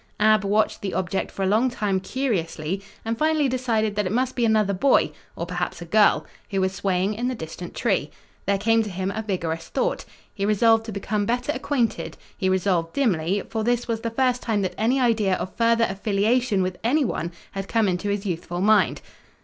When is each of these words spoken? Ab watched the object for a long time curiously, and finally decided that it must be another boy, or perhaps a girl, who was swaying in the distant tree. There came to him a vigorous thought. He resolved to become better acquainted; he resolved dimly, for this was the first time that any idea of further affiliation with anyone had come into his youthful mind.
Ab 0.19 0.43
watched 0.43 0.81
the 0.81 0.95
object 0.95 1.29
for 1.29 1.43
a 1.43 1.47
long 1.47 1.69
time 1.69 1.99
curiously, 1.99 2.81
and 3.05 3.19
finally 3.19 3.47
decided 3.47 3.95
that 3.95 4.07
it 4.07 4.11
must 4.11 4.35
be 4.35 4.43
another 4.45 4.73
boy, 4.73 5.11
or 5.35 5.45
perhaps 5.45 5.79
a 5.79 5.85
girl, 5.85 6.25
who 6.49 6.59
was 6.59 6.73
swaying 6.73 7.13
in 7.13 7.27
the 7.27 7.35
distant 7.35 7.75
tree. 7.75 8.09
There 8.47 8.57
came 8.57 8.81
to 8.81 8.89
him 8.89 9.11
a 9.11 9.21
vigorous 9.21 9.67
thought. 9.69 10.05
He 10.33 10.43
resolved 10.43 10.85
to 10.87 10.91
become 10.91 11.27
better 11.27 11.51
acquainted; 11.51 12.17
he 12.35 12.49
resolved 12.49 12.93
dimly, 12.93 13.43
for 13.47 13.63
this 13.63 13.87
was 13.87 13.99
the 14.01 14.09
first 14.09 14.41
time 14.41 14.63
that 14.63 14.73
any 14.75 14.99
idea 14.99 15.35
of 15.35 15.53
further 15.55 15.85
affiliation 15.87 16.63
with 16.63 16.79
anyone 16.83 17.31
had 17.51 17.67
come 17.67 17.87
into 17.87 18.09
his 18.09 18.25
youthful 18.25 18.59
mind. 18.59 19.03